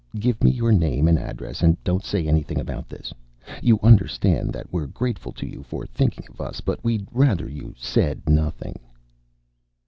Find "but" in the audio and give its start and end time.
6.59-6.83